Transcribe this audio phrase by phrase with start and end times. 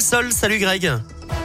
[0.00, 1.37] Salut Greg.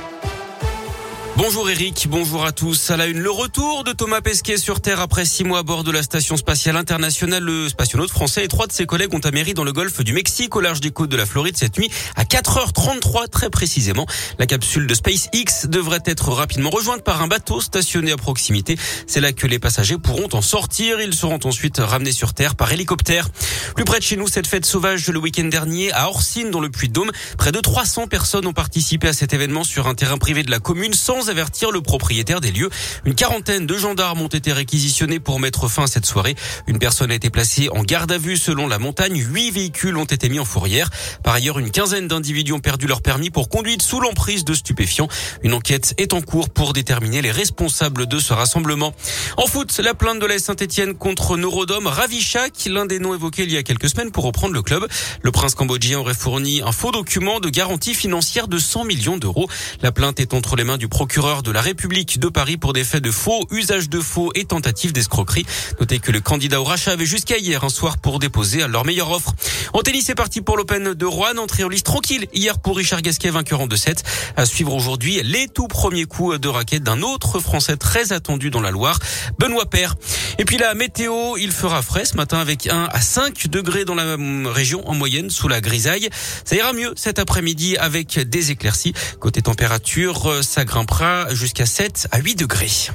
[1.35, 2.91] Bonjour Eric, bonjour à tous.
[2.91, 5.83] À la une, le retour de Thomas Pesquet sur Terre après six mois à bord
[5.83, 7.43] de la station spatiale internationale.
[7.43, 10.55] Le spationaute français et trois de ses collègues ont améri dans le golfe du Mexique
[10.55, 14.05] au large des côtes de la Floride cette nuit à 4h33 très précisément.
[14.37, 18.77] La capsule de SpaceX devrait être rapidement rejointe par un bateau stationné à proximité.
[19.07, 21.01] C'est là que les passagers pourront en sortir.
[21.01, 23.27] Ils seront ensuite ramenés sur Terre par hélicoptère.
[23.75, 26.69] Plus près de chez nous, cette fête sauvage le week-end dernier à Orsine dans le
[26.69, 27.11] Puy-de-Dôme.
[27.39, 30.59] Près de 300 personnes ont participé à cet événement sur un terrain privé de la
[30.59, 32.69] commune sans avertir le propriétaire des lieux.
[33.05, 36.35] Une quarantaine de gendarmes ont été réquisitionnés pour mettre fin à cette soirée.
[36.67, 39.17] Une personne a été placée en garde à vue selon la montagne.
[39.17, 40.89] Huit véhicules ont été mis en fourrière.
[41.23, 45.07] Par ailleurs, une quinzaine d'individus ont perdu leur permis pour conduite sous l'emprise de stupéfiants.
[45.43, 48.93] Une enquête est en cours pour déterminer les responsables de ce rassemblement.
[49.37, 53.51] En foot, la plainte de la Saint-Etienne contre Norodom Ravichak, l'un des noms évoqués il
[53.51, 54.87] y a quelques semaines pour reprendre le club.
[55.21, 59.47] Le prince cambodgien aurait fourni un faux document de garantie financière de 100 millions d'euros.
[59.81, 62.73] La plainte est entre les mains du procureur procureur de la République de Paris pour
[62.73, 65.45] des faits de faux, usage de faux et tentative d'escroquerie.
[65.79, 69.11] Notez que le candidat au rachat avait jusqu'à hier un soir pour déposer leur meilleure
[69.11, 69.35] offre.
[69.73, 71.37] En tennis, c'est parti pour l'Open de Rouen.
[71.37, 73.99] Entrée en liste tranquille hier pour Richard Gasquet, vainqueur en 2-7.
[74.37, 78.61] À suivre aujourd'hui les tout premiers coups de raquette d'un autre Français très attendu dans
[78.61, 78.97] la Loire,
[79.37, 79.93] Benoît Père.
[80.39, 83.93] Et puis la météo, il fera frais ce matin avec 1 à 5 degrés dans
[83.93, 84.17] la
[84.51, 86.09] région en moyenne sous la grisaille.
[86.43, 88.93] Ça ira mieux cet après-midi avec des éclaircies.
[89.19, 92.89] Côté température, ça grimpera jusqu'à 7 à 8 degrés.